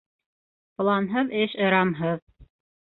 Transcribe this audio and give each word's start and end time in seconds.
Планһыҙ 0.81 1.31
эш 1.45 1.57
ырамһыҙ. 1.69 2.29